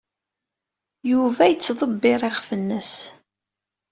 [1.11, 2.93] Yuba yettḍebbir iɣef-nnes.